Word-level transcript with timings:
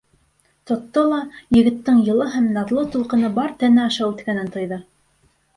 Тотто 0.69 1.03
ла... 1.11 1.19
егеттең 1.57 2.01
йылы 2.07 2.29
һәм 2.37 2.49
наҙлы 2.57 2.87
тулҡыны 2.97 3.33
бар 3.39 3.55
тәне 3.63 3.85
аша 3.87 4.11
үткәнен 4.11 4.53
тойҙо. 4.57 4.85